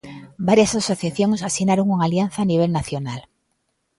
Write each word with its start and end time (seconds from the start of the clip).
Varias 0.49 0.71
asociacións 0.81 1.39
asinaron 1.49 1.87
unha 1.93 2.05
alianza 2.07 2.39
a 2.41 2.49
nivel 2.51 2.71
nacional. 2.77 3.21